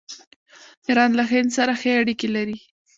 [0.87, 2.57] ایران له هند سره ښه اړیکې لري.